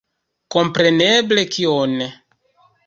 Kompreneble, 0.55 1.47
kion! 1.57 1.95